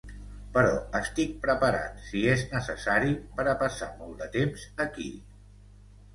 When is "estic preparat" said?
0.99-1.99